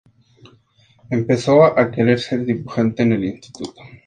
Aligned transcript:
Empezó 1.11 1.63
a 1.63 1.91
querer 1.91 2.19
ser 2.19 2.43
dibujante 2.43 3.03
en 3.03 3.11
el 3.13 3.23
instituto. 3.23 3.81